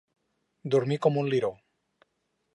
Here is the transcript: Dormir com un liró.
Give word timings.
Dormir 0.75 0.97
com 1.05 1.21
un 1.25 1.31
liró. 1.35 1.53